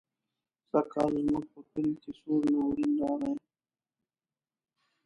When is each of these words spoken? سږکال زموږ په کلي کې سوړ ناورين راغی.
سږکال 0.69 1.11
زموږ 1.25 1.45
په 1.53 1.59
کلي 1.69 1.93
کې 2.01 2.11
سوړ 2.19 2.39
ناورين 2.53 2.91
راغی. 3.01 3.33